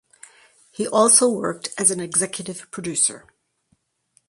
[0.71, 3.27] He has also worked as an executive producer.